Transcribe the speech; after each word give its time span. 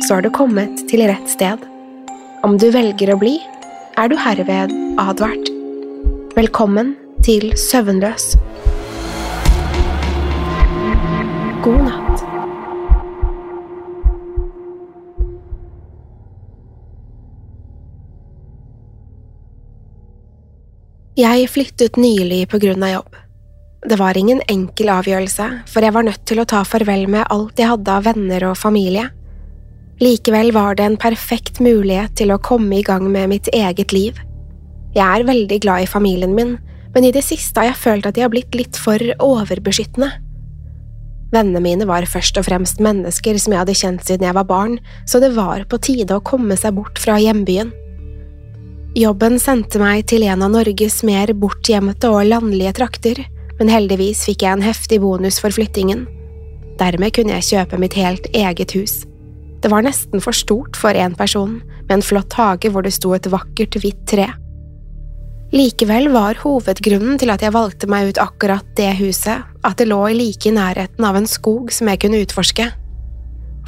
så 0.00 0.14
har 0.14 0.22
du 0.22 0.30
kommet 0.30 0.84
til 0.90 1.04
rett 1.08 1.28
sted. 1.30 1.60
Om 2.42 2.56
du 2.58 2.70
velger 2.74 3.12
å 3.14 3.18
bli, 3.20 3.36
er 4.00 4.08
du 4.10 4.16
herved 4.18 4.72
advart. 5.00 5.50
Velkommen 6.36 6.94
til 7.22 7.52
Søvnløs. 7.58 8.32
God 11.62 11.84
natt. 11.86 12.24
Jeg 21.12 21.50
flyttet 21.52 21.98
nylig 22.00 22.46
på 22.50 22.58
grunn 22.58 22.82
av 22.82 22.96
jobb. 22.96 23.16
Det 23.82 23.98
var 24.00 24.16
ingen 24.16 24.40
enkel 24.48 24.88
avgjørelse, 24.94 25.48
for 25.68 25.84
jeg 25.84 25.94
var 25.94 26.06
nødt 26.06 26.22
til 26.26 26.40
å 26.40 26.46
ta 26.48 26.62
farvel 26.64 27.04
med 27.10 27.26
alt 27.34 27.58
jeg 27.60 27.68
hadde 27.68 27.98
av 27.98 28.06
venner 28.08 28.48
og 28.48 28.56
familie. 28.58 29.10
Likevel 30.02 30.50
var 30.50 30.74
det 30.74 30.82
en 30.82 30.98
perfekt 30.98 31.60
mulighet 31.62 32.16
til 32.18 32.32
å 32.34 32.40
komme 32.42 32.80
i 32.80 32.82
gang 32.82 33.04
med 33.12 33.30
mitt 33.30 33.48
eget 33.54 33.92
liv. 33.94 34.16
Jeg 34.96 35.04
er 35.04 35.28
veldig 35.28 35.58
glad 35.62 35.84
i 35.84 35.90
familien 35.90 36.34
min, 36.34 36.56
men 36.92 37.04
i 37.06 37.12
det 37.14 37.22
siste 37.22 37.60
har 37.60 37.70
jeg 37.70 37.82
følt 37.84 38.08
at 38.08 38.16
de 38.16 38.24
har 38.24 38.32
blitt 38.32 38.56
litt 38.58 38.76
for 38.76 38.98
overbeskyttende. 39.22 40.10
Vennene 41.32 41.62
mine 41.64 41.86
var 41.88 42.04
først 42.10 42.36
og 42.36 42.48
fremst 42.48 42.82
mennesker 42.82 43.38
som 43.40 43.54
jeg 43.54 43.62
hadde 43.62 43.76
kjent 43.78 44.02
siden 44.04 44.26
jeg 44.26 44.36
var 44.36 44.48
barn, 44.48 44.74
så 45.08 45.22
det 45.22 45.30
var 45.36 45.62
på 45.70 45.78
tide 45.80 46.18
å 46.18 46.24
komme 46.26 46.58
seg 46.60 46.74
bort 46.76 46.98
fra 47.00 47.20
hjembyen. 47.22 47.70
Jobben 48.98 49.38
sendte 49.40 49.80
meg 49.80 50.04
til 50.10 50.26
en 50.26 50.42
av 50.44 50.50
Norges 50.52 50.98
mer 51.08 51.30
bortgjemte 51.32 52.10
og 52.10 52.26
landlige 52.28 52.74
trakter, 52.82 53.22
men 53.60 53.70
heldigvis 53.70 54.26
fikk 54.26 54.42
jeg 54.44 54.58
en 54.58 54.66
heftig 54.66 54.98
bonus 55.00 55.38
for 55.40 55.54
flyttingen. 55.54 56.04
Dermed 56.82 57.14
kunne 57.14 57.38
jeg 57.38 57.48
kjøpe 57.54 57.80
mitt 57.80 57.96
helt 57.96 58.26
eget 58.34 58.74
hus. 58.76 58.98
Det 59.62 59.70
var 59.70 59.84
nesten 59.86 60.22
for 60.22 60.34
stort 60.34 60.76
for 60.78 60.98
én 60.98 61.14
person, 61.14 61.60
med 61.86 61.98
en 61.98 62.04
flott 62.04 62.34
hage 62.34 62.70
hvor 62.72 62.82
det 62.82 62.94
sto 62.96 63.14
et 63.14 63.28
vakkert, 63.30 63.78
hvitt 63.78 64.02
tre. 64.10 64.26
Likevel 65.52 66.08
var 66.14 66.38
hovedgrunnen 66.40 67.18
til 67.20 67.30
at 67.30 67.42
jeg 67.44 67.52
valgte 67.52 67.86
meg 67.90 68.08
ut 68.08 68.20
akkurat 68.22 68.66
det 68.78 68.94
huset, 68.98 69.44
at 69.62 69.76
det 69.78 69.90
lå 69.90 70.00
like 70.16 70.48
i 70.48 70.54
nærheten 70.54 71.04
av 71.04 71.18
en 71.18 71.28
skog 71.28 71.70
som 71.74 71.90
jeg 71.92 72.00
kunne 72.02 72.22
utforske. 72.24 72.70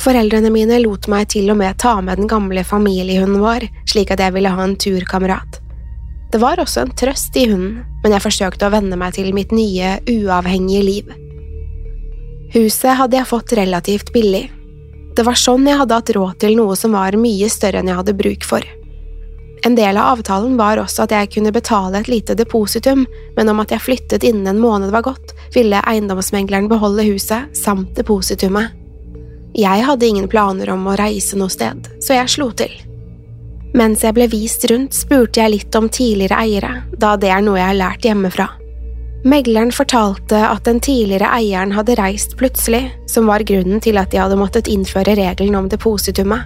Foreldrene 0.01 0.51
mine 0.51 0.81
lot 0.83 1.07
meg 1.13 1.29
til 1.31 1.53
og 1.53 1.61
med 1.61 1.77
ta 1.79 1.99
med 2.03 2.19
den 2.19 2.31
gamle 2.31 2.65
familiehunden 2.67 3.45
vår, 3.45 3.69
slik 3.87 4.11
at 4.11 4.25
jeg 4.25 4.35
ville 4.35 4.51
ha 4.51 4.65
en 4.65 4.79
turkamerat. 4.81 5.61
Det 6.33 6.41
var 6.43 6.59
også 6.59 6.83
en 6.83 6.97
trøst 6.99 7.37
i 7.39 7.47
hunden, 7.53 7.85
men 8.03 8.17
jeg 8.17 8.25
forsøkte 8.25 8.67
å 8.67 8.73
venne 8.75 8.99
meg 8.99 9.15
til 9.15 9.31
mitt 9.37 9.53
nye, 9.55 9.99
uavhengige 10.11 10.83
liv. 10.83 11.13
Huset 12.57 12.97
hadde 12.99 13.21
jeg 13.21 13.31
fått 13.31 13.55
relativt 13.61 14.11
billig. 14.17 14.49
Det 15.15 15.23
var 15.23 15.39
sånn 15.39 15.67
jeg 15.69 15.79
hadde 15.79 15.95
hatt 15.95 16.15
råd 16.17 16.39
til 16.43 16.57
noe 16.59 16.75
som 16.79 16.97
var 16.97 17.15
mye 17.19 17.51
større 17.53 17.81
enn 17.81 17.91
jeg 17.91 17.99
hadde 18.01 18.17
bruk 18.19 18.47
for. 18.47 18.65
En 19.65 19.77
del 19.79 19.97
av 19.97 20.19
avtalen 20.19 20.57
var 20.59 20.77
også 20.77 21.07
at 21.07 21.13
jeg 21.15 21.31
kunne 21.37 21.53
betale 21.55 22.03
et 22.03 22.09
lite 22.11 22.35
depositum, 22.37 23.07
men 23.37 23.49
om 23.49 23.63
at 23.63 23.71
jeg 23.73 23.81
flyttet 23.81 24.27
innen 24.27 24.51
en 24.51 24.61
måned 24.61 24.91
var 24.93 25.07
gått, 25.07 25.33
ville 25.55 25.81
eiendomsmegleren 25.89 26.69
beholde 26.69 27.07
huset 27.07 27.55
samt 27.57 27.95
depositumet. 27.97 28.75
Jeg 29.55 29.87
hadde 29.87 30.07
ingen 30.07 30.29
planer 30.29 30.73
om 30.75 30.85
å 30.91 30.97
reise 30.99 31.39
noe 31.39 31.53
sted, 31.53 31.87
så 32.03 32.19
jeg 32.19 32.35
slo 32.35 32.51
til. 32.59 32.75
Mens 33.75 34.05
jeg 34.05 34.19
ble 34.19 34.27
vist 34.31 34.67
rundt, 34.71 34.93
spurte 34.99 35.41
jeg 35.41 35.55
litt 35.55 35.79
om 35.79 35.89
tidligere 35.89 36.43
eiere, 36.43 36.75
da 36.93 37.15
det 37.17 37.31
er 37.33 37.43
noe 37.47 37.57
jeg 37.63 37.71
har 37.71 37.81
lært 37.81 38.05
hjemmefra. 38.11 38.51
Megleren 39.25 39.73
fortalte 39.73 40.37
at 40.37 40.67
den 40.69 40.83
tidligere 40.85 41.31
eieren 41.33 41.73
hadde 41.73 41.97
reist 41.97 42.35
plutselig, 42.37 42.91
som 43.09 43.31
var 43.31 43.41
grunnen 43.49 43.81
til 43.81 43.97
at 43.97 44.13
de 44.13 44.21
hadde 44.21 44.37
måttet 44.37 44.69
innføre 44.69 45.17
regelen 45.17 45.57
om 45.57 45.71
depositumet. 45.73 46.45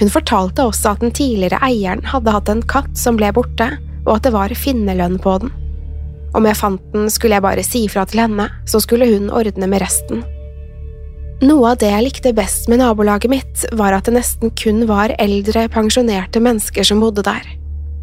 Hun 0.00 0.08
fortalte 0.08 0.64
også 0.64 0.94
at 0.94 1.04
den 1.04 1.12
tidligere 1.12 1.60
eieren 1.60 2.00
hadde 2.08 2.32
hatt 2.32 2.48
en 2.48 2.64
katt 2.64 2.96
som 2.96 3.20
ble 3.20 3.28
borte, 3.36 3.68
og 4.06 4.16
at 4.16 4.24
det 4.24 4.32
var 4.32 4.56
finnerlønn 4.56 5.20
på 5.20 5.36
den. 5.44 5.52
Om 6.32 6.48
jeg 6.48 6.56
fant 6.62 6.92
den, 6.94 7.10
skulle 7.12 7.36
jeg 7.36 7.44
bare 7.44 7.66
si 7.66 7.84
fra 7.92 8.06
til 8.08 8.24
henne, 8.24 8.48
så 8.64 8.80
skulle 8.80 9.10
hun 9.12 9.28
ordne 9.28 9.68
med 9.68 9.84
resten. 9.84 10.24
Noe 11.44 11.74
av 11.74 11.80
det 11.82 11.90
jeg 11.92 12.06
likte 12.06 12.32
best 12.32 12.72
med 12.72 12.80
nabolaget 12.80 13.28
mitt, 13.28 13.66
var 13.76 13.92
at 13.92 14.08
det 14.08 14.16
nesten 14.16 14.54
kun 14.56 14.86
var 14.88 15.12
eldre, 15.20 15.68
pensjonerte 15.68 16.40
mennesker 16.40 16.88
som 16.88 17.04
bodde 17.04 17.26
der. 17.26 17.44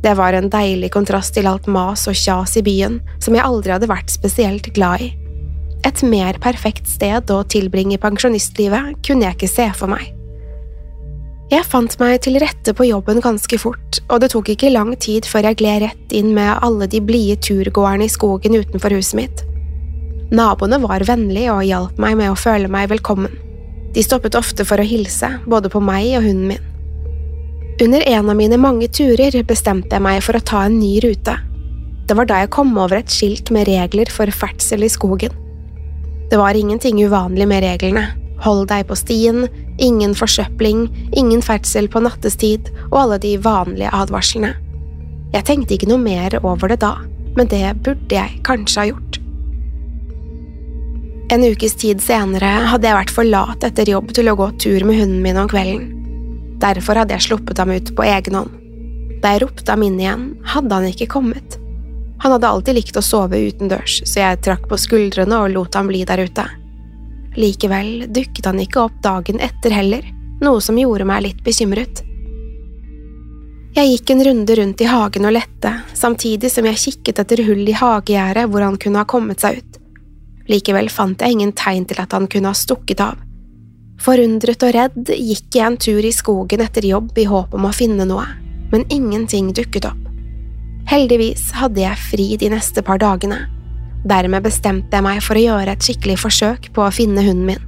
Det 0.03 0.13
var 0.15 0.33
en 0.33 0.47
deilig 0.51 0.93
kontrast 0.95 1.33
til 1.35 1.47
alt 1.49 1.67
mas 1.67 2.05
og 2.07 2.15
kjas 2.15 2.55
i 2.59 2.63
byen, 2.63 3.01
som 3.19 3.35
jeg 3.35 3.43
aldri 3.43 3.73
hadde 3.75 3.89
vært 3.91 4.13
spesielt 4.13 4.71
glad 4.75 5.03
i. 5.03 5.09
Et 5.87 6.03
mer 6.07 6.39
perfekt 6.43 6.87
sted 6.87 7.31
å 7.31 7.41
tilbringe 7.51 7.99
pensjonistlivet 7.99 8.99
kunne 9.05 9.27
jeg 9.27 9.37
ikke 9.37 9.51
se 9.51 9.67
for 9.75 9.91
meg. 9.91 10.15
Jeg 11.49 11.65
fant 11.65 11.95
meg 11.97 12.19
til 12.21 12.37
rette 12.37 12.75
på 12.77 12.85
jobben 12.85 13.23
ganske 13.25 13.57
fort, 13.57 13.99
og 14.07 14.21
det 14.21 14.29
tok 14.35 14.51
ikke 14.53 14.69
lang 14.69 14.93
tid 15.01 15.25
før 15.25 15.47
jeg 15.49 15.57
gled 15.63 15.81
rett 15.81 16.13
inn 16.13 16.29
med 16.35 16.59
alle 16.61 16.85
de 16.87 17.01
blide 17.01 17.39
turgåerne 17.41 18.05
i 18.05 18.11
skogen 18.11 18.59
utenfor 18.59 18.93
huset 18.93 19.17
mitt. 19.17 19.45
Naboene 20.29 20.77
var 20.83 21.07
vennlige 21.09 21.55
og 21.55 21.65
hjalp 21.65 21.97
meg 21.99 22.19
med 22.19 22.29
å 22.29 22.37
føle 22.37 22.69
meg 22.69 22.91
velkommen. 22.91 23.33
De 23.95 24.03
stoppet 24.05 24.37
ofte 24.37 24.61
for 24.69 24.77
å 24.77 24.85
hilse, 24.85 25.31
både 25.49 25.71
på 25.73 25.81
meg 25.81 26.13
og 26.19 26.27
hunden 26.27 26.51
min. 26.53 26.68
Under 27.81 28.01
en 28.01 28.29
av 28.29 28.35
mine 28.35 28.57
mange 28.59 28.89
turer 28.91 29.37
bestemte 29.47 29.95
jeg 29.95 30.03
meg 30.03 30.17
for 30.25 30.35
å 30.35 30.43
ta 30.43 30.65
en 30.67 30.81
ny 30.81 30.97
rute. 30.99 31.35
Det 32.09 32.15
var 32.17 32.27
da 32.27 32.41
jeg 32.41 32.51
kom 32.51 32.73
over 32.75 32.97
et 32.97 33.13
skilt 33.13 33.53
med 33.55 33.69
regler 33.69 34.09
for 34.11 34.27
ferdsel 34.35 34.81
i 34.83 34.89
skogen. 34.91 35.31
Det 36.27 36.35
var 36.35 36.57
ingenting 36.59 36.99
uvanlig 36.99 37.47
med 37.47 37.63
reglene. 37.63 38.09
Hold 38.43 38.65
deg 38.67 38.83
på 38.89 38.97
stien, 38.99 39.45
ingen 39.79 40.11
forsøpling, 40.15 40.89
ingen 41.15 41.43
ferdsel 41.43 41.87
på 41.91 42.01
nattestid 42.03 42.67
og 42.89 42.97
alle 43.03 43.19
de 43.23 43.31
vanlige 43.39 43.93
advarslene. 43.95 44.51
Jeg 45.31 45.47
tenkte 45.47 45.77
ikke 45.77 45.87
noe 45.87 46.03
mer 46.03 46.35
over 46.41 46.73
det 46.73 46.81
da, 46.83 46.97
men 47.37 47.47
det 47.47 47.63
burde 47.85 48.17
jeg 48.17 48.41
kanskje 48.43 48.81
ha 48.81 48.89
gjort. 48.89 49.21
En 51.31 51.47
ukes 51.47 51.77
tid 51.79 52.03
senere 52.03 52.51
hadde 52.73 52.91
jeg 52.91 52.99
vært 52.99 53.15
for 53.15 53.31
lat 53.31 53.63
etter 53.63 53.93
jobb 53.93 54.11
til 54.17 54.33
å 54.33 54.35
gå 54.35 54.49
tur 54.59 54.83
med 54.83 54.99
hunden 54.99 55.23
min 55.23 55.39
om 55.39 55.47
kvelden. 55.47 55.98
Derfor 56.59 56.99
hadde 56.99 57.15
jeg 57.15 57.29
sluppet 57.29 57.61
ham 57.61 57.71
ut 57.71 57.93
på 57.95 58.05
egen 58.07 58.35
hånd. 58.39 58.55
Da 59.23 59.33
jeg 59.33 59.43
ropte 59.45 59.71
ham 59.71 59.83
inn 59.83 59.99
igjen, 59.99 60.29
hadde 60.47 60.75
han 60.75 60.87
ikke 60.89 61.09
kommet. 61.11 61.59
Han 62.19 62.35
hadde 62.35 62.47
alltid 62.47 62.75
likt 62.75 62.99
å 62.99 63.03
sove 63.03 63.39
utendørs, 63.47 64.01
så 64.07 64.23
jeg 64.23 64.41
trakk 64.43 64.67
på 64.67 64.79
skuldrene 64.79 65.39
og 65.39 65.53
lot 65.53 65.75
ham 65.79 65.87
bli 65.91 66.03
der 66.07 66.25
ute. 66.27 66.45
Likevel 67.39 68.09
dukket 68.11 68.49
han 68.49 68.59
ikke 68.59 68.83
opp 68.83 68.99
dagen 69.03 69.39
etter 69.43 69.75
heller, 69.75 70.03
noe 70.43 70.59
som 70.63 70.79
gjorde 70.79 71.07
meg 71.07 71.23
litt 71.27 71.43
bekymret. 71.45 72.03
Jeg 73.75 73.91
gikk 73.93 74.11
en 74.11 74.23
runde 74.25 74.55
rundt 74.57 74.81
i 74.81 74.89
hagen 74.89 75.27
og 75.29 75.35
lette, 75.35 75.71
samtidig 75.95 76.49
som 76.51 76.65
jeg 76.67 76.81
kikket 76.83 77.21
etter 77.21 77.43
hull 77.45 77.67
i 77.69 77.75
hagegjerdet 77.77 78.47
hvor 78.49 78.65
han 78.65 78.79
kunne 78.81 79.03
ha 79.03 79.07
kommet 79.07 79.43
seg 79.45 79.61
ut. 79.61 79.79
Likevel 80.49 80.89
fant 80.89 81.21
jeg 81.21 81.37
ingen 81.37 81.53
tegn 81.53 81.85
til 81.87 82.01
at 82.01 82.15
han 82.17 82.25
kunne 82.27 82.51
ha 82.51 82.57
stukket 82.57 83.03
av. 83.05 83.19
Forundret 83.99 84.63
og 84.63 84.75
redd 84.75 85.09
gikk 85.11 85.57
jeg 85.57 85.65
en 85.65 85.77
tur 85.79 86.05
i 86.05 86.11
skogen 86.15 86.61
etter 86.63 86.85
jobb 86.87 87.17
i 87.19 87.25
håp 87.27 87.55
om 87.57 87.67
å 87.67 87.75
finne 87.75 88.05
noe, 88.07 88.23
men 88.71 88.85
ingenting 88.87 89.51
dukket 89.55 89.89
opp. 89.89 90.05
Heldigvis 90.89 91.49
hadde 91.59 91.83
jeg 91.83 92.01
fri 92.01 92.27
de 92.39 92.49
neste 92.53 92.81
par 92.85 93.01
dagene. 93.01 93.41
Dermed 94.07 94.45
bestemte 94.45 94.95
jeg 94.95 95.05
meg 95.05 95.19
for 95.25 95.35
å 95.35 95.43
gjøre 95.43 95.75
et 95.75 95.83
skikkelig 95.83 96.15
forsøk 96.23 96.69
på 96.73 96.85
å 96.85 96.93
finne 96.95 97.25
hunden 97.27 97.49
min. 97.51 97.65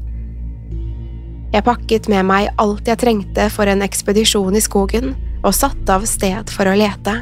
Jeg 1.51 1.67
pakket 1.67 2.07
med 2.07 2.23
meg 2.29 2.47
alt 2.63 2.87
jeg 2.87 3.01
trengte 3.01 3.49
for 3.51 3.67
en 3.67 3.83
ekspedisjon 3.83 4.55
i 4.55 4.63
skogen, 4.63 5.11
og 5.43 5.57
satte 5.57 5.91
av 5.91 6.07
sted 6.07 6.51
for 6.53 6.69
å 6.69 6.77
lete. 6.77 7.17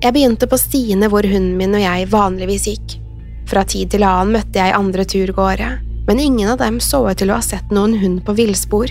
Jeg 0.00 0.14
begynte 0.14 0.46
på 0.48 0.56
stiene 0.60 1.10
hvor 1.10 1.26
hunden 1.26 1.56
min 1.58 1.74
og 1.74 1.82
jeg 1.82 2.08
vanligvis 2.12 2.70
gikk. 2.70 2.98
Fra 3.50 3.66
tid 3.66 3.90
til 3.92 4.06
annen 4.06 4.36
møtte 4.36 4.60
jeg 4.62 4.76
andre 4.76 5.04
turgåere, 5.08 5.70
men 6.10 6.20
ingen 6.20 6.50
av 6.50 6.56
dem 6.58 6.80
så 6.82 7.04
ut 7.06 7.20
til 7.22 7.30
å 7.30 7.36
ha 7.38 7.42
sett 7.44 7.68
noen 7.70 7.92
hund 8.00 8.24
på 8.26 8.34
villspor. 8.34 8.90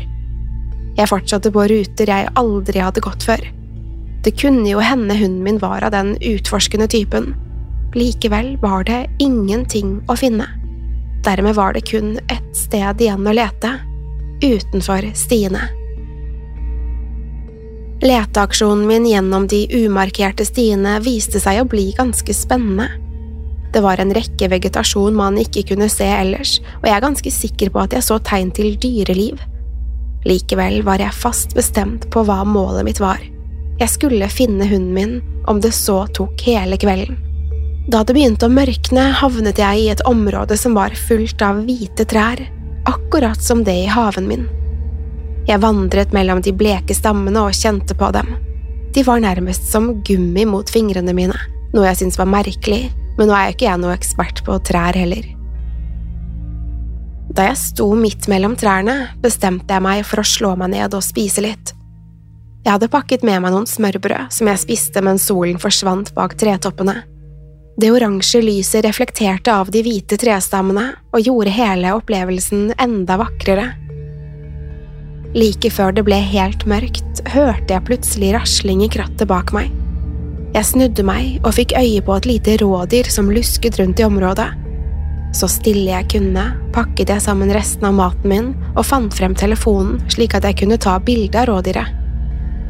Jeg 0.95 1.09
fortsatte 1.11 1.49
på 1.51 1.65
ruter 1.67 2.07
jeg 2.07 2.29
aldri 2.39 2.79
hadde 2.79 3.03
gått 3.03 3.25
før. 3.27 3.41
Det 4.23 4.31
kunne 4.39 4.63
jo 4.69 4.79
hende 4.79 5.17
hunden 5.19 5.41
min 5.43 5.59
var 5.59 5.83
av 5.83 5.91
den 5.91 6.13
utforskende 6.15 6.87
typen. 6.87 7.33
Likevel 7.91 8.53
var 8.63 8.87
det 8.87 9.01
ingenting 9.19 9.97
å 10.07 10.15
finne. 10.15 10.47
Dermed 11.27 11.57
var 11.59 11.75
det 11.75 11.89
kun 11.91 12.15
ett 12.31 12.55
sted 12.55 13.03
igjen 13.03 13.27
å 13.27 13.35
lete– 13.35 13.73
utenfor 14.55 15.11
stiene. 15.11 15.65
Leteaksjonen 17.99 18.87
min 18.87 19.11
gjennom 19.11 19.51
de 19.51 19.65
umarkerte 19.75 20.47
stiene 20.47 21.01
viste 21.03 21.43
seg 21.43 21.65
å 21.65 21.67
bli 21.67 21.89
ganske 21.99 22.31
spennende. 22.31 22.87
Det 23.73 23.83
var 23.85 24.01
en 24.01 24.13
rekke 24.15 24.49
vegetasjon 24.49 25.15
man 25.15 25.37
ikke 25.37 25.67
kunne 25.71 25.89
se 25.93 26.07
ellers, 26.09 26.57
og 26.81 26.89
jeg 26.89 26.95
er 26.95 27.05
ganske 27.05 27.33
sikker 27.33 27.73
på 27.73 27.83
at 27.83 27.93
jeg 27.93 28.05
så 28.07 28.17
tegn 28.25 28.49
til 28.55 28.73
dyreliv. 28.81 29.41
Likevel 30.27 30.81
var 30.83 30.99
jeg 30.99 31.15
fast 31.15 31.53
bestemt 31.55 32.09
på 32.11 32.25
hva 32.27 32.41
målet 32.47 32.87
mitt 32.87 33.01
var. 33.03 33.21
Jeg 33.79 33.93
skulle 33.93 34.27
finne 34.33 34.67
hunden 34.67 34.93
min, 34.95 35.17
om 35.47 35.61
det 35.63 35.71
så 35.77 36.01
tok 36.17 36.41
hele 36.43 36.79
kvelden. 36.81 37.19
Da 37.89 38.03
det 38.03 38.13
begynte 38.13 38.49
å 38.49 38.53
mørkne, 38.53 39.07
havnet 39.21 39.61
jeg 39.61 39.81
i 39.81 39.89
et 39.93 40.03
område 40.05 40.57
som 40.59 40.75
var 40.77 40.93
fullt 41.07 41.41
av 41.41 41.63
hvite 41.65 42.05
trær, 42.09 42.41
akkurat 42.89 43.41
som 43.41 43.63
det 43.65 43.77
i 43.85 43.89
haven 43.89 44.27
min. 44.29 44.45
Jeg 45.47 45.61
vandret 45.63 46.11
mellom 46.13 46.43
de 46.45 46.53
bleke 46.53 46.93
stammene 46.93 47.41
og 47.47 47.55
kjente 47.57 47.95
på 47.97 48.11
dem. 48.13 48.35
De 48.93 49.05
var 49.05 49.21
nærmest 49.23 49.69
som 49.71 49.93
gummi 50.05 50.43
mot 50.49 50.69
fingrene 50.69 51.15
mine, 51.15 51.37
noe 51.73 51.87
jeg 51.87 52.01
syntes 52.01 52.19
var 52.19 52.29
merkelig, 52.29 52.89
men 53.19 53.29
nå 53.29 53.35
er 53.35 53.49
jo 53.49 53.57
ikke 53.57 53.67
jeg 53.67 53.81
noe 53.83 53.97
ekspert 53.97 54.41
på 54.47 54.55
trær 54.65 54.97
heller. 54.97 55.27
Da 57.35 57.45
jeg 57.51 57.59
sto 57.61 57.91
midt 57.93 58.25
mellom 58.31 58.55
trærne, 58.57 59.11
bestemte 59.21 59.75
jeg 59.75 59.85
meg 59.85 60.01
for 60.07 60.23
å 60.23 60.25
slå 60.25 60.55
meg 60.57 60.71
ned 60.73 60.95
og 60.97 61.05
spise 61.05 61.43
litt. 61.45 61.75
Jeg 62.65 62.73
hadde 62.73 62.89
pakket 62.91 63.23
med 63.27 63.43
meg 63.43 63.53
noen 63.53 63.69
smørbrød 63.69 64.33
som 64.35 64.49
jeg 64.49 64.61
spiste 64.63 65.03
mens 65.05 65.27
solen 65.29 65.59
forsvant 65.61 66.11
bak 66.17 66.35
tretoppene. 66.39 66.97
Det 67.79 67.91
oransje 67.95 68.41
lyset 68.43 68.83
reflekterte 68.83 69.53
av 69.55 69.69
de 69.71 69.83
hvite 69.85 70.17
trestammene 70.19 70.89
og 71.13 71.23
gjorde 71.23 71.53
hele 71.55 71.93
opplevelsen 71.95 72.73
enda 72.75 73.15
vakrere. 73.21 73.69
Like 75.37 75.69
før 75.71 75.93
det 75.95 76.03
ble 76.07 76.17
helt 76.33 76.65
mørkt, 76.67 77.21
hørte 77.31 77.75
jeg 77.75 77.85
plutselig 77.87 78.33
rasling 78.35 78.83
i 78.83 78.91
krattet 78.91 79.29
bak 79.29 79.53
meg. 79.55 79.71
Jeg 80.49 80.65
snudde 80.65 81.03
meg 81.05 81.43
og 81.45 81.53
fikk 81.59 81.75
øye 81.77 82.01
på 82.01 82.15
et 82.17 82.25
lite 82.25 82.55
rådyr 82.57 83.09
som 83.13 83.29
lusket 83.29 83.77
rundt 83.77 83.99
i 84.01 84.05
området. 84.07 84.47
Så 85.37 85.45
stille 85.51 85.91
jeg 85.91 86.07
kunne, 86.09 86.45
pakket 86.73 87.11
jeg 87.13 87.21
sammen 87.21 87.51
resten 87.53 87.85
av 87.85 87.93
maten 87.93 88.31
min 88.31 88.47
og 88.73 88.81
fant 88.87 89.13
frem 89.13 89.35
telefonen 89.37 89.99
slik 90.09 90.33
at 90.33 90.47
jeg 90.47 90.57
kunne 90.63 90.79
ta 90.81 90.95
bilde 91.05 91.37
av 91.37 91.51
rådyret. 91.51 91.93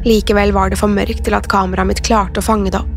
Likevel 0.04 0.52
var 0.52 0.72
det 0.72 0.78
for 0.80 0.92
mørkt 0.92 1.24
til 1.24 1.36
at 1.36 1.48
kameraet 1.48 1.88
mitt 1.88 2.02
klarte 2.04 2.40
å 2.40 2.44
fange 2.44 2.72
det 2.72 2.80
opp. 2.80 2.96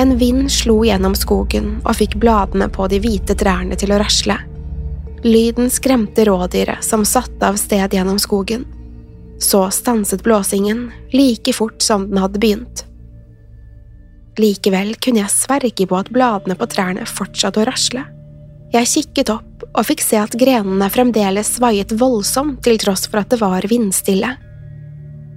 En 0.00 0.14
vind 0.16 0.48
slo 0.52 0.78
gjennom 0.88 1.12
skogen 1.16 1.74
og 1.82 1.98
fikk 1.98 2.16
bladene 2.20 2.70
på 2.72 2.86
de 2.88 3.00
hvite 3.04 3.36
trærne 3.36 3.76
til 3.76 3.92
å 3.92 3.98
rasle. 4.00 4.38
Lyden 5.22 5.68
skremte 5.70 6.24
rådyret 6.24 6.80
som 6.84 7.04
satte 7.04 7.52
av 7.52 7.60
sted 7.60 7.92
gjennom 7.92 8.16
skogen. 8.20 8.64
Så 9.36 9.66
stanset 9.74 10.24
blåsingen 10.24 10.86
like 11.12 11.52
fort 11.52 11.84
som 11.84 12.08
den 12.08 12.22
hadde 12.24 12.40
begynt. 12.40 12.86
Likevel 14.40 14.94
kunne 15.02 15.24
jeg 15.24 15.34
sverge 15.34 15.86
på 15.88 15.98
at 15.98 16.10
bladene 16.12 16.56
på 16.56 16.68
trærne 16.72 17.04
fortsatte 17.08 17.60
å 17.60 17.66
rasle. 17.68 18.06
Jeg 18.72 18.88
kikket 18.88 19.32
opp 19.34 19.66
og 19.68 19.84
fikk 19.84 20.00
se 20.00 20.16
at 20.16 20.36
grenene 20.40 20.88
fremdeles 20.92 21.50
svaiet 21.58 21.92
voldsomt 22.00 22.62
til 22.64 22.78
tross 22.80 23.04
for 23.04 23.20
at 23.20 23.28
det 23.32 23.42
var 23.42 23.66
vindstille. 23.68 24.30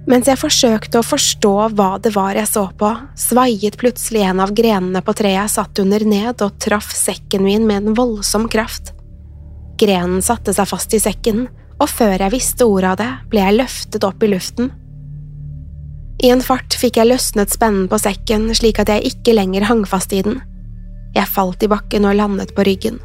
Mens 0.06 0.30
jeg 0.30 0.38
forsøkte 0.38 1.00
å 1.00 1.04
forstå 1.04 1.52
hva 1.74 1.96
det 2.00 2.12
var 2.14 2.38
jeg 2.38 2.48
så 2.48 2.68
på, 2.78 2.92
svaiet 3.18 3.76
plutselig 3.80 4.22
en 4.24 4.40
av 4.44 4.54
grenene 4.56 5.02
på 5.04 5.16
treet 5.18 5.40
jeg 5.40 5.54
satt 5.56 5.82
under 5.82 6.04
ned 6.06 6.44
og 6.46 6.56
traff 6.62 6.92
sekken 6.94 7.44
min 7.44 7.66
med 7.68 7.82
en 7.90 7.98
voldsom 7.98 8.46
kraft. 8.48 8.94
Grenen 9.76 10.22
satte 10.24 10.54
seg 10.56 10.70
fast 10.70 10.94
i 10.96 11.02
sekken, 11.02 11.48
og 11.76 11.90
før 11.90 12.14
jeg 12.16 12.32
visste 12.32 12.64
ordet 12.64 12.94
av 12.94 13.00
det, 13.02 13.10
ble 13.32 13.42
jeg 13.42 13.58
løftet 13.58 14.06
opp 14.08 14.22
i 14.22 14.30
luften. 14.32 14.70
I 16.22 16.30
en 16.32 16.40
fart 16.40 16.72
fikk 16.80 16.96
jeg 16.96 17.10
løsnet 17.10 17.52
spennen 17.52 17.88
på 17.92 17.98
sekken 18.00 18.48
slik 18.56 18.80
at 18.80 18.88
jeg 18.88 19.12
ikke 19.12 19.34
lenger 19.36 19.66
hang 19.68 19.84
fast 19.88 20.14
i 20.16 20.22
den. 20.24 20.40
Jeg 21.16 21.28
falt 21.32 21.64
i 21.64 21.68
bakken 21.68 22.08
og 22.08 22.16
landet 22.16 22.54
på 22.56 22.64
ryggen. 22.64 22.98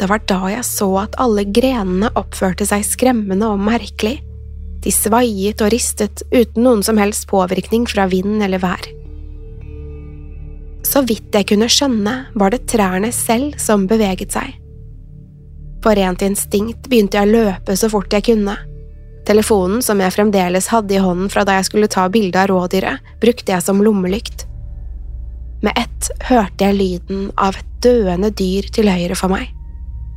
Det 0.00 0.08
var 0.08 0.22
da 0.28 0.38
jeg 0.52 0.64
så 0.64 0.88
at 1.02 1.16
alle 1.20 1.44
grenene 1.48 2.08
oppførte 2.16 2.64
seg 2.68 2.84
skremmende 2.88 3.48
og 3.48 3.60
merkelig. 3.60 4.18
De 4.80 4.92
svaiet 4.92 5.60
og 5.60 5.72
ristet 5.74 6.22
uten 6.32 6.64
noen 6.64 6.84
som 6.84 7.00
helst 7.00 7.26
påvirkning 7.28 7.84
fra 7.88 8.06
vind 8.08 8.40
eller 8.44 8.62
vær. 8.62 8.88
Så 10.88 11.02
vidt 11.04 11.36
jeg 11.36 11.50
kunne 11.50 11.68
skjønne, 11.68 12.14
var 12.32 12.52
det 12.52 12.64
trærne 12.68 13.12
selv 13.12 13.58
som 13.60 13.84
beveget 13.88 14.32
seg. 14.32 14.56
På 15.84 15.92
rent 15.96 16.24
instinkt 16.24 16.88
begynte 16.88 17.20
jeg 17.20 17.28
å 17.28 17.36
løpe 17.44 17.76
så 17.76 17.88
fort 17.92 18.12
jeg 18.12 18.26
kunne. 18.32 18.56
Telefonen 19.30 19.78
som 19.84 20.00
jeg 20.02 20.10
fremdeles 20.10 20.66
hadde 20.72 20.96
i 20.96 20.98
hånden 20.98 21.30
fra 21.30 21.44
da 21.46 21.60
jeg 21.60 21.68
skulle 21.68 21.90
ta 21.90 22.08
bilde 22.10 22.40
av 22.40 22.48
rådyret, 22.50 22.98
brukte 23.22 23.52
jeg 23.54 23.62
som 23.62 23.78
lommelykt. 23.84 24.42
Med 25.62 25.76
ett 25.78 26.08
hørte 26.26 26.66
jeg 26.66 26.78
lyden 26.80 27.28
av 27.38 27.54
et 27.60 27.68
døende 27.84 28.32
dyr 28.34 28.66
til 28.74 28.90
høyre 28.90 29.14
for 29.14 29.30
meg. 29.30 29.52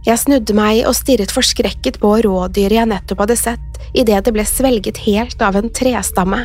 Jeg 0.08 0.18
snudde 0.20 0.56
meg 0.58 0.82
og 0.90 0.98
stirret 0.98 1.32
forskrekket 1.32 2.02
på 2.02 2.16
rådyret 2.26 2.80
jeg 2.80 2.90
nettopp 2.90 3.22
hadde 3.24 3.38
sett, 3.38 3.80
idet 3.94 4.24
det 4.26 4.34
ble 4.34 4.48
svelget 4.50 5.04
helt 5.06 5.46
av 5.46 5.62
en 5.62 5.70
trestamme. 5.70 6.42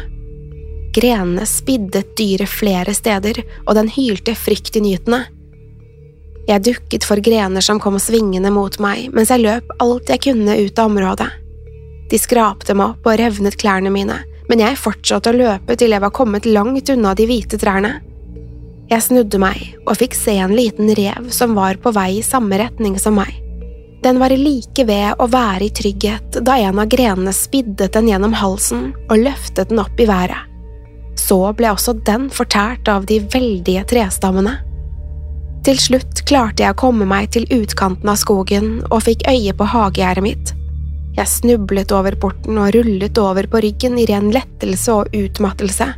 Grenene 0.94 1.48
spiddet 1.48 2.12
dyret 2.20 2.52
flere 2.52 2.92
steder, 2.94 3.40
og 3.64 3.74
den 3.80 3.88
hylte 3.96 4.36
fryktinngytende. 4.36 5.24
Jeg 6.48 6.64
dukket 6.68 7.08
for 7.08 7.24
grener 7.24 7.64
som 7.64 7.80
kom 7.80 7.96
svingende 8.02 8.52
mot 8.52 8.76
meg, 8.82 9.08
mens 9.16 9.32
jeg 9.32 9.46
løp 9.46 9.76
alt 9.80 10.12
jeg 10.12 10.26
kunne 10.28 10.60
ut 10.68 10.78
av 10.78 10.92
området. 10.92 11.34
De 12.08 12.18
skrapte 12.20 12.74
meg 12.76 12.94
opp 12.94 13.08
og 13.08 13.18
revnet 13.20 13.58
klærne 13.60 13.92
mine, 13.92 14.22
men 14.48 14.62
jeg 14.64 14.80
fortsatte 14.80 15.32
å 15.32 15.36
løpe 15.36 15.76
til 15.76 15.92
jeg 15.92 16.04
var 16.04 16.14
kommet 16.16 16.48
langt 16.48 16.88
unna 16.92 17.14
de 17.16 17.26
hvite 17.28 17.60
trærne. 17.60 17.98
Jeg 18.88 19.04
snudde 19.04 19.40
meg 19.40 19.74
og 19.84 19.98
fikk 20.00 20.16
se 20.16 20.38
en 20.40 20.54
liten 20.56 20.88
rev 20.96 21.28
som 21.34 21.52
var 21.58 21.76
på 21.82 21.92
vei 21.92 22.14
i 22.18 22.24
samme 22.24 22.56
retning 22.56 22.96
som 23.00 23.18
meg. 23.20 23.34
Den 24.02 24.20
var 24.22 24.32
like 24.32 24.84
ved 24.86 25.18
å 25.20 25.26
være 25.28 25.66
i 25.66 25.72
trygghet 25.74 26.38
da 26.46 26.54
en 26.62 26.78
av 26.80 26.88
grenene 26.88 27.34
spiddet 27.34 27.92
den 27.92 28.08
gjennom 28.08 28.36
halsen 28.38 28.92
og 29.08 29.24
løftet 29.26 29.72
den 29.72 29.82
opp 29.82 30.00
i 30.00 30.06
været. 30.08 30.46
Så 31.18 31.40
ble 31.58 31.74
også 31.74 31.98
den 32.06 32.28
fortært 32.32 32.88
av 32.88 33.04
de 33.10 33.18
veldige 33.34 33.82
trestammene. 33.90 34.54
Til 35.66 35.80
slutt 35.82 36.22
klarte 36.30 36.62
jeg 36.62 36.72
å 36.72 36.78
komme 36.78 37.04
meg 37.10 37.34
til 37.34 37.44
utkanten 37.52 38.08
av 38.08 38.16
skogen 38.16 38.78
og 38.86 39.02
fikk 39.04 39.26
øye 39.28 39.52
på 39.52 39.66
hagegjerdet 39.68 40.24
mitt. 40.24 40.54
Jeg 41.16 41.30
snublet 41.30 41.92
over 41.96 42.14
porten 42.20 42.58
og 42.60 42.74
rullet 42.76 43.18
over 43.18 43.48
på 43.50 43.62
ryggen 43.64 43.96
i 43.98 44.06
ren 44.10 44.28
lettelse 44.34 44.92
og 44.94 45.16
utmattelse. 45.16 45.88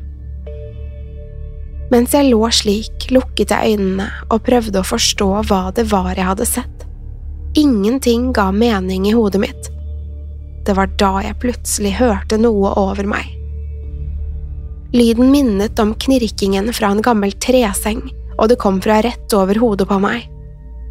Mens 1.91 2.15
jeg 2.15 2.29
lå 2.31 2.45
slik, 2.55 3.09
lukket 3.11 3.51
jeg 3.51 3.75
øynene 3.75 4.07
og 4.31 4.45
prøvde 4.47 4.79
å 4.79 4.87
forstå 4.87 5.31
hva 5.49 5.65
det 5.75 5.89
var 5.91 6.15
jeg 6.15 6.29
hadde 6.29 6.47
sett. 6.47 6.87
Ingenting 7.59 8.31
ga 8.33 8.53
mening 8.55 9.09
i 9.11 9.15
hodet 9.17 9.43
mitt. 9.43 9.71
Det 10.67 10.77
var 10.79 10.93
da 11.01 11.17
jeg 11.25 11.41
plutselig 11.43 11.97
hørte 11.99 12.39
noe 12.39 12.71
over 12.79 13.09
meg. 13.11 13.27
Lyden 14.95 15.31
minnet 15.31 15.79
om 15.83 15.97
knirkingen 15.99 16.71
fra 16.75 16.93
en 16.95 17.03
gammel 17.03 17.35
treseng, 17.43 18.05
og 18.39 18.49
det 18.51 18.59
kom 18.63 18.79
fra 18.83 19.01
rett 19.03 19.35
over 19.35 19.59
hodet 19.59 19.89
på 19.91 19.99
meg. 20.03 20.29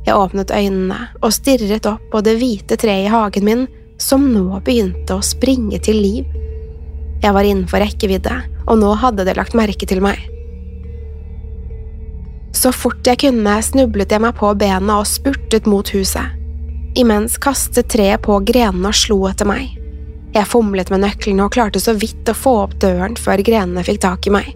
Jeg 0.08 0.16
åpnet 0.16 0.52
øynene 0.52 1.00
og 1.22 1.34
stirret 1.36 1.88
opp 1.88 2.06
på 2.12 2.22
det 2.24 2.38
hvite 2.40 2.76
treet 2.80 3.08
i 3.08 3.12
hagen 3.12 3.48
min, 3.48 3.66
som 4.02 4.26
nå 4.32 4.62
begynte 4.66 5.18
å 5.18 5.26
springe 5.26 5.80
til 5.84 6.00
liv. 6.00 6.36
Jeg 7.20 7.36
var 7.36 7.44
innenfor 7.44 7.84
rekkevidde, 7.84 8.36
og 8.66 8.80
nå 8.80 8.94
hadde 9.02 9.26
det 9.28 9.36
lagt 9.38 9.58
merke 9.58 9.88
til 9.90 10.02
meg. 10.04 10.22
Så 12.56 12.72
fort 12.74 13.06
jeg 13.06 13.20
kunne, 13.22 13.60
snublet 13.64 14.12
jeg 14.12 14.24
meg 14.24 14.38
på 14.40 14.50
bena 14.58 15.02
og 15.02 15.08
spurtet 15.08 15.68
mot 15.70 15.90
huset. 15.94 16.36
Imens 16.98 17.38
kastet 17.42 17.92
treet 17.94 18.24
på 18.26 18.40
grenene 18.48 18.90
og 18.90 18.98
slo 18.98 19.20
etter 19.30 19.48
meg. 19.48 19.76
Jeg 20.34 20.50
fomlet 20.50 20.90
med 20.94 21.04
nøklene 21.04 21.46
og 21.46 21.54
klarte 21.54 21.82
så 21.82 21.96
vidt 21.98 22.30
å 22.30 22.38
få 22.38 22.56
opp 22.64 22.78
døren 22.82 23.18
før 23.18 23.42
grenene 23.46 23.86
fikk 23.86 24.02
tak 24.06 24.30
i 24.30 24.34
meg. 24.34 24.50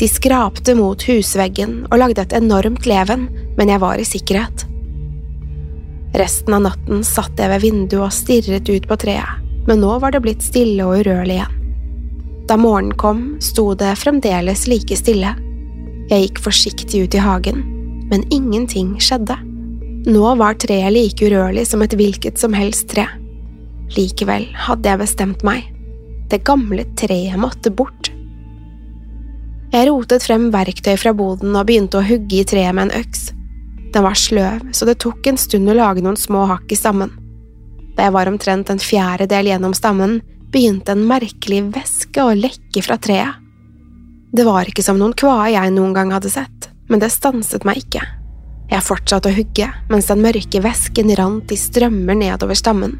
De 0.00 0.08
skrapte 0.08 0.74
mot 0.74 1.02
husveggen 1.06 1.82
og 1.90 1.98
lagde 2.00 2.24
et 2.24 2.36
enormt 2.36 2.88
leven, 2.88 3.28
men 3.56 3.72
jeg 3.72 3.82
var 3.82 4.00
i 4.00 4.08
sikkerhet. 4.08 4.66
Resten 6.12 6.54
av 6.54 6.66
natten 6.66 7.04
satt 7.04 7.38
jeg 7.40 7.48
ved 7.48 7.62
vinduet 7.64 8.04
og 8.04 8.12
stirret 8.12 8.68
ut 8.68 8.88
på 8.88 8.98
treet, 9.00 9.40
men 9.68 9.80
nå 9.80 9.94
var 10.02 10.12
det 10.12 10.20
blitt 10.24 10.44
stille 10.44 10.84
og 10.84 11.00
urørlig 11.00 11.38
igjen. 11.38 11.58
Da 12.50 12.58
morgenen 12.60 12.96
kom, 13.00 13.22
sto 13.40 13.70
det 13.78 13.94
fremdeles 14.00 14.66
like 14.68 14.96
stille. 14.98 15.30
Jeg 16.10 16.26
gikk 16.26 16.42
forsiktig 16.44 17.06
ut 17.06 17.16
i 17.16 17.22
hagen, 17.22 17.62
men 18.10 18.26
ingenting 18.34 18.96
skjedde. 19.00 19.38
Nå 20.10 20.34
var 20.36 20.58
treet 20.60 20.92
like 20.92 21.24
urørlig 21.24 21.64
som 21.70 21.84
et 21.84 21.94
hvilket 21.96 22.40
som 22.42 22.52
helst 22.52 22.90
tre. 22.92 23.06
Likevel 23.96 24.48
hadde 24.66 24.90
jeg 24.90 25.00
bestemt 25.00 25.44
meg. 25.46 25.68
Det 26.28 26.42
gamle 26.44 26.84
treet 26.98 27.38
måtte 27.40 27.72
bort. 27.72 28.10
Jeg 29.72 29.88
rotet 29.88 30.26
frem 30.26 30.50
verktøy 30.52 30.98
fra 31.00 31.14
boden 31.16 31.54
og 31.56 31.68
begynte 31.70 32.02
å 32.02 32.04
hugge 32.04 32.42
i 32.42 32.48
treet 32.48 32.76
med 32.76 32.90
en 32.90 32.98
øks. 33.00 33.30
Den 33.92 34.06
var 34.06 34.16
sløv, 34.16 34.70
så 34.72 34.88
det 34.88 34.98
tok 35.04 35.26
en 35.28 35.40
stund 35.40 35.68
å 35.68 35.76
lage 35.76 36.04
noen 36.04 36.16
små 36.16 36.46
hakk 36.48 36.72
i 36.72 36.78
stammen. 36.78 37.12
Da 37.96 38.06
jeg 38.06 38.14
var 38.14 38.30
omtrent 38.30 38.70
en 38.72 38.80
fjerdedel 38.80 39.50
gjennom 39.50 39.74
stammen, 39.76 40.20
begynte 40.52 40.94
en 40.94 41.04
merkelig 41.08 41.60
væske 41.74 42.24
å 42.24 42.32
lekke 42.36 42.84
fra 42.84 42.96
treet. 43.00 43.38
Det 44.32 44.46
var 44.48 44.68
ikke 44.68 44.84
som 44.84 44.96
noen 45.00 45.12
kvae 45.16 45.52
jeg 45.52 45.74
noen 45.74 45.92
gang 45.96 46.12
hadde 46.14 46.32
sett, 46.32 46.70
men 46.88 47.02
det 47.02 47.12
stanset 47.12 47.66
meg 47.68 47.82
ikke. 47.84 48.00
Jeg 48.72 48.86
fortsatte 48.86 49.28
å 49.28 49.36
hugge 49.36 49.68
mens 49.92 50.08
den 50.08 50.22
mørke 50.24 50.62
væsken 50.64 51.12
rant 51.18 51.52
i 51.52 51.58
strømmer 51.60 52.16
nedover 52.16 52.56
stammen. 52.56 52.96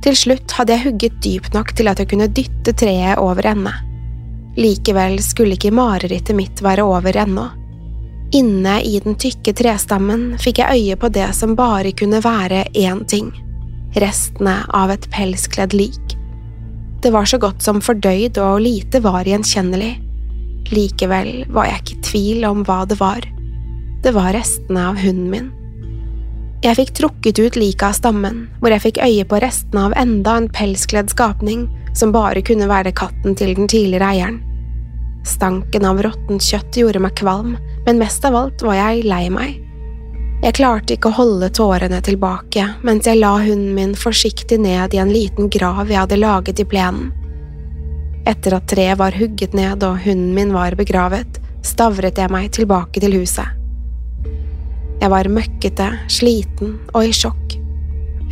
Til 0.00 0.16
slutt 0.16 0.56
hadde 0.56 0.72
jeg 0.72 0.86
hugget 0.86 1.20
dypt 1.20 1.52
nok 1.52 1.74
til 1.76 1.90
at 1.92 2.00
jeg 2.00 2.08
kunne 2.14 2.30
dytte 2.32 2.72
treet 2.72 3.20
over 3.20 3.44
ende. 3.50 3.74
Likevel 4.56 5.20
skulle 5.20 5.58
ikke 5.58 5.74
marerittet 5.76 6.36
mitt 6.36 6.64
være 6.64 6.86
over 6.88 7.20
ennå. 7.20 7.50
Inne 8.32 8.82
i 8.82 9.00
den 9.02 9.16
tykke 9.18 9.50
trestammen 9.58 10.36
fikk 10.38 10.60
jeg 10.62 10.78
øye 10.78 10.96
på 11.02 11.08
det 11.10 11.32
som 11.34 11.56
bare 11.58 11.90
kunne 11.98 12.20
være 12.22 12.62
én 12.78 13.02
ting– 13.10 13.32
restene 13.98 14.60
av 14.70 14.92
et 14.94 15.08
pelskledd 15.10 15.74
lik. 15.74 16.14
Det 17.02 17.10
var 17.10 17.26
så 17.26 17.40
godt 17.42 17.64
som 17.64 17.80
fordøyd 17.82 18.38
og 18.38 18.60
lite 18.62 19.00
var 19.02 19.26
gjenkjennelig. 19.26 19.96
Likevel 20.70 21.30
var 21.50 21.66
jeg 21.72 21.80
ikke 21.80 21.96
i 21.96 22.04
tvil 22.06 22.46
om 22.46 22.62
hva 22.68 22.84
det 22.86 23.00
var. 23.00 23.26
Det 24.04 24.12
var 24.14 24.30
restene 24.36 24.84
av 24.92 25.00
hunden 25.00 25.32
min. 25.32 25.48
Jeg 26.62 26.76
fikk 26.76 26.92
trukket 27.00 27.40
ut 27.40 27.58
liket 27.58 27.86
av 27.88 27.96
stammen, 27.96 28.44
hvor 28.60 28.70
jeg 28.70 28.84
fikk 28.84 29.00
øye 29.02 29.24
på 29.26 29.40
restene 29.42 29.88
av 29.88 29.96
enda 29.98 30.36
en 30.38 30.48
pelskledd 30.52 31.10
skapning 31.10 31.66
som 31.98 32.12
bare 32.14 32.44
kunne 32.46 32.68
være 32.70 32.94
katten 32.94 33.34
til 33.34 33.56
den 33.58 33.66
tidligere 33.66 34.12
eieren. 34.12 34.38
Stanken 35.26 35.88
av 35.88 35.98
råttent 36.04 36.44
kjøtt 36.44 36.78
gjorde 36.78 37.02
meg 37.02 37.16
kvalm, 37.18 37.56
men 37.86 38.00
mest 38.00 38.24
av 38.24 38.36
alt 38.36 38.62
var 38.62 38.78
jeg 38.78 39.04
lei 39.08 39.26
meg. 39.32 39.58
Jeg 40.40 40.56
klarte 40.56 40.96
ikke 40.96 41.10
å 41.10 41.18
holde 41.18 41.50
tårene 41.52 41.98
tilbake 42.04 42.64
mens 42.86 43.08
jeg 43.08 43.20
la 43.20 43.34
hunden 43.42 43.74
min 43.76 43.92
forsiktig 43.98 44.56
ned 44.64 44.94
i 44.96 45.00
en 45.02 45.12
liten 45.12 45.50
grav 45.52 45.90
jeg 45.90 46.00
hadde 46.00 46.20
laget 46.20 46.62
i 46.62 46.68
plenen. 46.68 47.10
Etter 48.28 48.56
at 48.56 48.68
treet 48.68 48.98
var 49.00 49.16
hugget 49.16 49.56
ned 49.56 49.84
og 49.84 50.00
hunden 50.04 50.32
min 50.36 50.52
var 50.56 50.76
begravet, 50.78 51.40
stavret 51.64 52.20
jeg 52.20 52.32
meg 52.32 52.48
tilbake 52.56 53.02
til 53.02 53.16
huset. 53.20 53.56
Jeg 55.00 55.08
var 55.12 55.28
møkkete, 55.32 55.86
sliten 56.12 56.74
og 56.92 57.08
i 57.08 57.12
sjokk. 57.16 57.56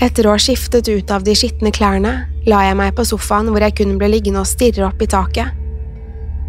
Etter 0.04 0.28
å 0.28 0.34
ha 0.36 0.40
skiftet 0.40 0.88
ut 0.88 1.10
av 1.10 1.24
de 1.26 1.34
skitne 1.36 1.72
klærne, 1.74 2.12
la 2.48 2.64
jeg 2.68 2.76
meg 2.78 2.92
på 2.96 3.06
sofaen 3.08 3.48
hvor 3.50 3.64
jeg 3.64 3.74
kun 3.80 3.96
ble 4.00 4.12
liggende 4.12 4.44
og 4.44 4.48
stirre 4.48 4.86
opp 4.88 5.00
i 5.02 5.08
taket. 5.10 5.57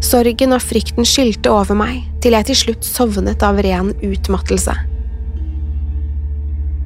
Sorgen 0.00 0.54
og 0.56 0.62
frykten 0.64 1.04
skylte 1.04 1.52
over 1.52 1.76
meg 1.76 2.06
til 2.24 2.32
jeg 2.36 2.48
til 2.48 2.58
slutt 2.62 2.86
sovnet 2.88 3.42
av 3.44 3.60
ren 3.64 3.92
utmattelse. 4.00 4.74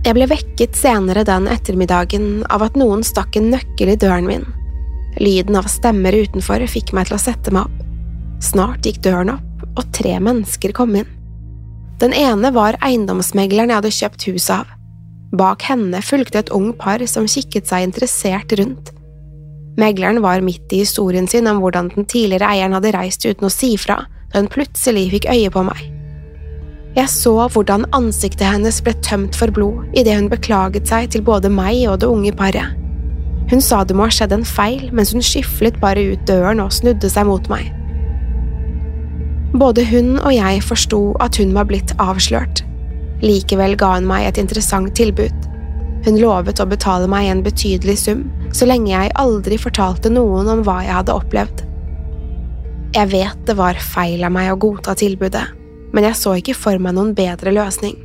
Jeg 0.05 0.17
ble 0.19 0.27
vekket 0.29 0.77
senere 0.77 1.23
den 1.25 1.47
ettermiddagen 1.49 2.43
av 2.53 2.67
at 2.67 2.75
noen 2.77 3.05
stakk 3.07 3.39
en 3.39 3.49
nøkkel 3.55 3.95
i 3.95 3.97
døren 3.97 4.27
min. 4.29 4.45
Lyden 5.23 5.57
av 5.57 5.71
stemmer 5.71 6.13
utenfor 6.13 6.67
fikk 6.69 6.93
meg 6.97 7.09
til 7.09 7.17
å 7.17 7.23
sette 7.23 7.55
meg 7.55 7.71
opp. 7.71 7.85
Snart 8.45 8.85
gikk 8.85 9.01
døren 9.07 9.33
opp, 9.37 9.67
og 9.79 9.87
tre 9.97 10.19
mennesker 10.21 10.75
kom 10.77 10.93
inn. 10.99 11.09
Den 12.03 12.13
ene 12.13 12.51
var 12.53 12.77
eiendomsmegleren 12.85 13.71
jeg 13.71 13.81
hadde 13.81 13.95
kjøpt 13.97 14.27
huset 14.29 14.57
av. 14.59 14.75
Bak 15.35 15.65
henne 15.71 16.03
fulgte 16.05 16.43
et 16.43 16.53
ung 16.55 16.73
par 16.79 17.03
som 17.11 17.31
kikket 17.31 17.71
seg 17.71 17.87
interessert 17.89 18.53
rundt. 18.59 18.94
Megleren 19.77 20.23
var 20.23 20.45
midt 20.45 20.73
i 20.73 20.85
historien 20.85 21.27
sin 21.29 21.49
om 21.51 21.59
hvordan 21.63 21.91
den 21.95 22.07
tidligere 22.07 22.47
eieren 22.53 22.77
hadde 22.77 22.93
reist 22.95 23.25
uten 23.27 23.49
å 23.49 23.53
si 23.53 23.75
fra 23.81 24.05
da 24.31 24.43
hun 24.43 24.51
plutselig 24.51 25.09
fikk 25.15 25.29
øye 25.31 25.51
på 25.51 25.63
meg. 25.67 25.81
Jeg 26.95 27.11
så 27.11 27.33
hvordan 27.51 27.89
ansiktet 27.97 28.47
hennes 28.47 28.79
ble 28.87 28.95
tømt 29.03 29.35
for 29.35 29.51
blod 29.51 29.99
idet 29.99 30.15
hun 30.15 30.31
beklaget 30.31 30.87
seg 30.91 31.09
til 31.11 31.25
både 31.27 31.51
meg 31.51 31.89
og 31.91 32.01
det 32.03 32.11
unge 32.11 32.31
paret. 32.39 32.77
Hun 33.51 33.61
sa 33.61 33.83
det 33.85 33.97
må 33.99 34.07
ha 34.07 34.15
skjedd 34.15 34.33
en 34.37 34.47
feil 34.47 34.93
mens 34.95 35.13
hun 35.15 35.25
skyflet 35.25 35.81
bare 35.83 36.05
ut 36.13 36.23
døren 36.29 36.63
og 36.63 36.73
snudde 36.75 37.11
seg 37.11 37.27
mot 37.27 37.51
meg. 37.51 37.73
Både 39.59 39.85
hun 39.87 40.17
og 40.21 40.31
jeg 40.35 40.63
forsto 40.67 41.01
at 41.23 41.39
hun 41.39 41.53
var 41.55 41.67
blitt 41.71 41.93
avslørt. 42.03 42.63
Likevel 43.23 43.77
ga 43.79 43.93
hun 43.97 44.07
meg 44.07 44.29
et 44.29 44.41
interessant 44.43 44.95
tilbud. 44.99 45.35
Hun 46.07 46.19
lovet 46.21 46.61
å 46.61 46.69
betale 46.69 47.07
meg 47.11 47.31
en 47.31 47.43
betydelig 47.45 47.99
sum, 48.03 48.25
så 48.55 48.69
lenge 48.71 48.93
jeg 48.93 49.15
aldri 49.19 49.59
fortalte 49.59 50.13
noen 50.13 50.49
om 50.53 50.63
hva 50.67 50.79
jeg 50.85 50.95
hadde 50.95 51.17
opplevd. 51.19 51.65
Jeg 52.95 53.11
vet 53.11 53.47
det 53.49 53.57
var 53.59 53.81
feil 53.83 54.23
av 54.23 54.31
meg 54.35 54.53
å 54.53 54.59
godta 54.63 54.95
tilbudet, 54.99 55.47
men 55.95 56.07
jeg 56.07 56.19
så 56.19 56.37
ikke 56.39 56.55
for 56.55 56.79
meg 56.79 56.95
noen 56.95 57.11
bedre 57.19 57.51
løsning. 57.55 57.97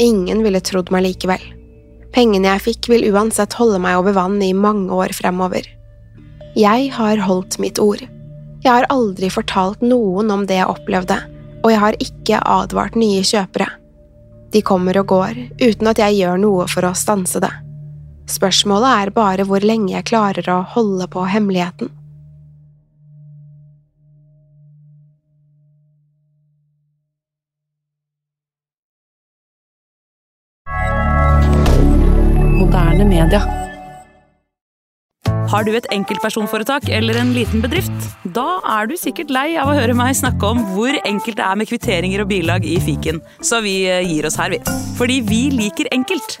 Ingen 0.00 0.40
ville 0.46 0.62
trodd 0.64 0.88
meg 0.94 1.04
likevel. 1.04 1.42
Pengene 2.14 2.54
jeg 2.54 2.64
fikk 2.68 2.88
vil 2.92 3.08
uansett 3.12 3.56
holde 3.58 3.80
meg 3.82 3.98
over 4.00 4.16
vann 4.16 4.40
i 4.42 4.54
mange 4.56 4.94
år 4.94 5.12
fremover. 5.16 5.66
Jeg 6.56 6.90
har 6.94 7.20
holdt 7.26 7.58
mitt 7.60 7.80
ord. 7.82 8.00
Jeg 8.64 8.70
har 8.70 8.86
aldri 8.88 9.28
fortalt 9.28 9.82
noen 9.84 10.30
om 10.32 10.46
det 10.48 10.60
jeg 10.60 10.70
opplevde, 10.70 11.18
og 11.60 11.72
jeg 11.72 11.82
har 11.82 11.98
ikke 12.00 12.40
advart 12.40 12.96
nye 12.96 13.20
kjøpere. 13.26 13.68
De 14.54 14.62
kommer 14.64 14.96
og 15.02 15.10
går, 15.10 15.40
uten 15.60 15.90
at 15.90 16.00
jeg 16.00 16.22
gjør 16.22 16.40
noe 16.40 16.68
for 16.70 16.86
å 16.86 16.94
stanse 16.96 17.42
det. 17.42 17.52
Spørsmålet 18.30 18.88
er 18.88 19.12
bare 19.12 19.44
hvor 19.44 19.64
lenge 19.64 19.92
jeg 19.92 20.08
klarer 20.08 20.48
å 20.48 20.62
holde 20.74 21.08
på 21.12 21.26
hemmeligheten. 21.28 21.92
Moderne 32.56 33.04
media. 33.04 33.42
Har 35.52 35.66
du 35.66 35.74
et 35.76 35.86
enkeltpersonforetak 35.92 36.88
eller 36.90 37.20
en 37.20 37.34
liten 37.36 37.62
bedrift? 37.62 37.92
Da 38.34 38.58
er 38.78 38.88
du 38.90 38.96
sikkert 38.98 39.30
lei 39.34 39.52
av 39.60 39.70
å 39.70 39.76
høre 39.76 39.94
meg 39.94 40.16
snakke 40.18 40.48
om 40.48 40.64
hvor 40.72 40.96
enkelt 41.04 41.38
det 41.38 41.44
er 41.46 41.60
med 41.60 41.70
kvitteringer 41.70 42.24
og 42.24 42.32
bilag 42.32 42.66
i 42.66 42.80
fiken, 42.82 43.20
så 43.44 43.60
vi 43.62 43.82
eh, 43.86 44.02
gir 44.08 44.26
oss 44.26 44.40
her, 44.40 44.56
vi. 44.56 44.62
Fordi 44.98 45.20
vi 45.28 45.44
liker 45.54 45.92
enkelt. 45.94 46.40